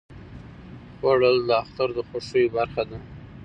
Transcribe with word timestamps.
خوړل 0.97 1.37
د 1.47 1.49
اختر 1.61 1.89
د 1.97 1.99
خوښیو 2.07 2.53
برخه 2.55 2.83
ده 2.89 2.97